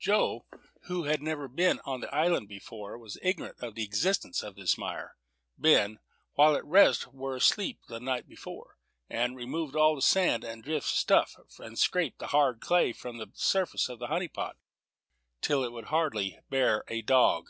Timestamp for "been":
1.46-1.78